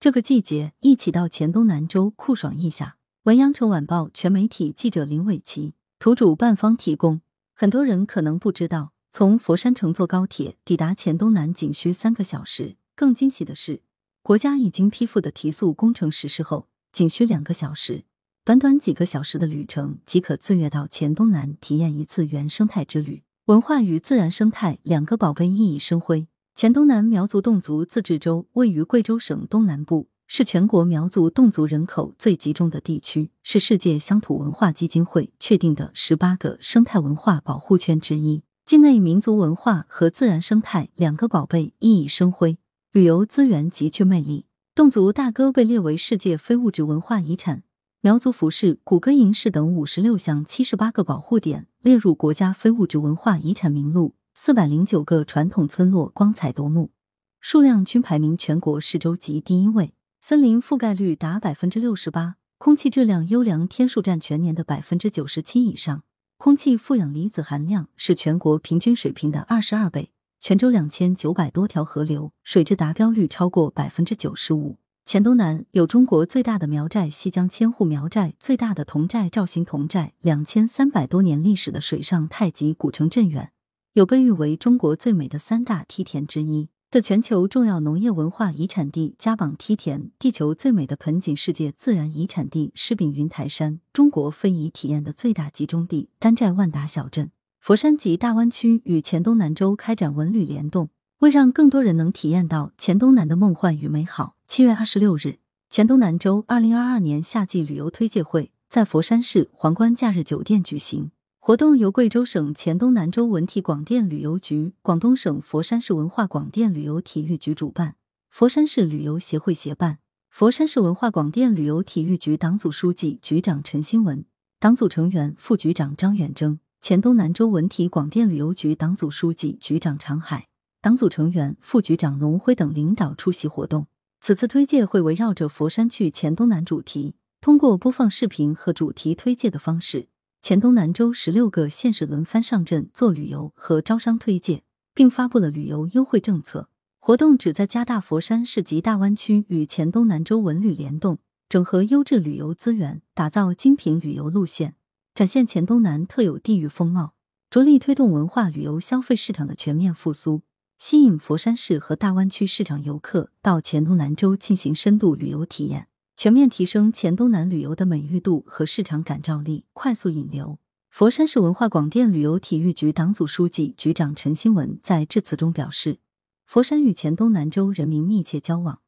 [0.00, 2.98] 这个季节一起到黔东南州酷爽一下。
[3.24, 7.20] 文阳城晚报全媒体记者林伟琪，图主办方提供。
[7.52, 12.76] 很多人可能不知道，从佛山乘坐高铁抵达黔东南仅需三个小时。
[12.94, 13.82] 更惊喜的是，
[14.22, 18.04] 国家已经批复的提速工程实施后，仅需两个小时，
[18.44, 23.24] 短短几个小时的旅程即可自愿到黔东南体验一次原生态之旅。
[23.46, 26.28] 文化与自然生态两个宝贝熠熠生辉。
[26.58, 30.08] 黔东南苗族侗族自治州位于贵州省东南部。
[30.26, 38.42] 是全国苗族侗族人口最集中的地区，是世界乡土文化基金会确定的十八个生态文化保护圈之一。
[38.66, 42.58] 境内民族文化和自然生态两个宝贝熠熠生辉，
[42.90, 44.46] 旅游资源极具魅力。
[44.74, 47.62] 侗族大歌被列为世界非物质文化遗产，
[48.00, 56.92] 苗族服饰、古歌银饰等五十六项七十八个保护点列入国家非物质文化遗产名录，四百零九个传统村落光彩夺目，
[57.40, 59.94] 数量均排名全国市州级第一位。
[60.20, 66.04] 森林覆盖率达百分之六十八，空气质量优良天数占全年的百分之九十七以上，
[66.36, 70.12] 空气负氧离子含量是全国平均水平的二十二倍。
[70.38, 74.78] 泉州两千九百多条河流水质达标率超过百分之九十五。
[75.04, 83.50] 黔东南有中国最大的苗寨西江千户苗寨，最大的侗寨肇兴侗寨，两千三百多年历史的水上太极古城镇远，
[83.98, 86.68] 有被誉为中国最美的三大梯田之一。
[86.88, 111.10] 的全球重要农业文化遗产地加榜梯田，地球最美的盆景世界自然遗产地狮柄云台山，中国非遗体验的最大集中地丹寨万达小镇，佛山及大湾区与黔东南州开展文旅联动，为让更多人能体验到黔东南的梦幻与美好，七月二十六日，黔东南州二零二二年夏季旅游推介会在佛山市皇冠假日酒店举行。
[111.48, 117.96] 活动由贵州省黔东南州文体广电旅游局、广东省佛山市文化广电旅游体育局主办，
[118.28, 119.96] 佛山市旅游协会协办。
[120.28, 124.26] 佛山市文化广电旅游体育局党组书记、局长陈新文，
[124.60, 130.48] 党组成员副局长张远征，黔东南州文体广电旅游局党组书记、局长常海，
[130.82, 133.86] 党组成员副局长龙辉等领导出席活动。
[134.20, 140.08] 此次推介会围绕着佛山去黔东南主题，通过播放视频和主题推介的方式。
[140.40, 144.62] 黔东南州十六个县市轮番上阵做旅游和招商推介，
[144.94, 146.70] 并发布了旅游优惠政策。
[147.00, 154.76] 活动旨在加大佛山市及大湾区与黔东南州文旅联动，整合优质旅游资源，打造精品旅游路线，
[155.14, 157.14] 展现黔东南特有地域风貌，
[157.50, 160.42] 着力推动文化旅游消费市场的全面复苏，
[160.78, 165.87] 吸引佛山市和大湾区市场游客到黔东南州进行深度旅游体验。
[166.18, 170.58] 全面提升黔东南旅游的美誉度和市场感召力，快速引流。
[170.90, 176.00] 佛山市文化广电旅游体育局党组书记、局长陈新文在致辞中表示，
[176.44, 178.80] 佛山与黔东南州人民密切交往，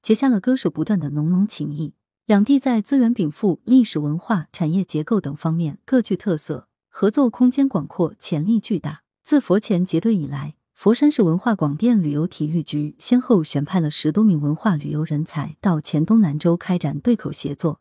[0.00, 1.94] 结下了割舍不断的浓浓情谊。
[2.26, 9.02] 两地在资源禀赋、历史文化、产业结构等方面各具特色，合作空间广阔，潜力巨大。
[9.24, 10.54] 自佛前结对以来。
[10.78, 17.80] 佛山市文化广电旅游体育局先后选派了十多名文化旅游人才到黔东南州开展对口协作，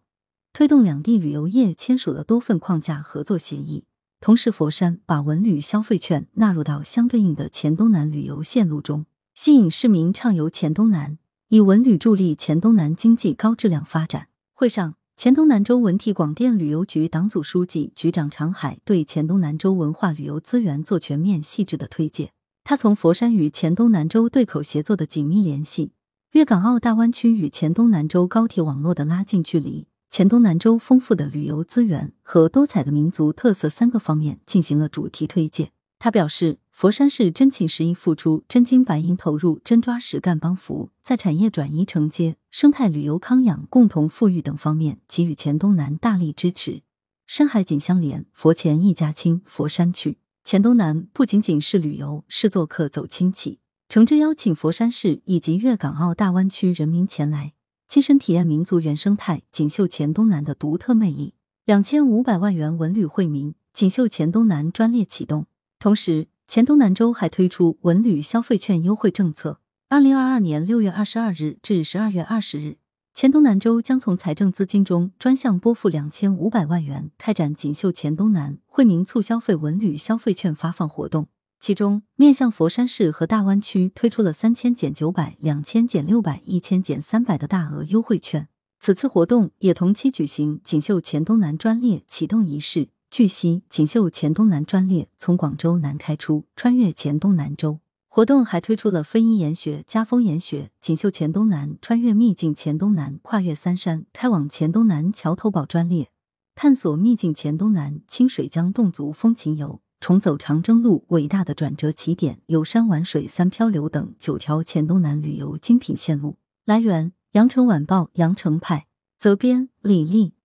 [0.52, 3.84] 推动两地旅游业签署了多份框架合作协议。
[4.20, 11.20] 同时，佛山把文旅消费券纳入到相对应的黔东南旅游线路中，吸引市民畅游黔东南，
[11.50, 14.30] 以文旅助力黔东南经济高质量发展。
[14.56, 22.32] 会上，黔东南州文体广电旅游局党组书记、局长常海对黔东南州文化旅游资源做全面细致的推介。
[22.70, 25.94] 他从佛山与黔东南州对口协作的紧密联系、
[26.32, 35.72] 粤港澳大湾区与黔东南州高铁网络的拉近距离、黔东南州丰富的旅游资源和多彩的民族特色三个方面进行了主题推介。
[35.98, 46.82] 他表示，佛山市真情实意付出、真金白银投入、真抓实干帮扶，在产业转移承接、生态旅游康养、共同富裕等方面给予黔东南大力支持。
[47.26, 50.18] 山海景相连，佛黔一家亲，佛山去。
[50.48, 53.60] 黔东南不仅仅是旅游，是做客走亲戚。
[53.90, 57.52] 诚挚邀请佛山市以及粤港澳大湾区人民前来，
[57.86, 61.34] 亲身体验民族原生态，锦绣黔东南的独特魅力。
[61.66, 65.48] 两千五百万元文旅惠民，锦绣黔东南专列启动。
[65.80, 69.60] 同时，黔东南州还推出文旅消费券优惠政策。
[69.90, 72.78] 二零二二年六月二十二日至十二月二十日。
[73.20, 81.28] 黔东南州将从财政资金中专项拨付两千五百万元，开展锦绣黔东南惠民促消费文旅消费券发放活动。
[81.60, 88.50] 其中，面向佛山市和大湾区推出了三千减九百、两千减六百、一千减三百的大额优惠券。
[88.80, 92.90] 此次活动也同期举行锦绣黔东南专列启动仪式。
[93.10, 97.80] 据悉，锦绣黔东南专列从广州南开出，穿越黔东南州。
[98.18, 106.10] 活动还推出了非遗研学、家风研学、锦绣黔东南、穿越秘境黔东南、跨越三山、开往黔东南桥头堡专列，
[106.56, 116.38] 探索秘境黔东南、清水江侗族风情游，重走长征路伟大的转折起点、游山玩水三漂流等九条黔东南旅游精品线路。
[116.66, 118.88] 来源：羊城晚报羊城派，
[119.20, 120.37] 责编李丽。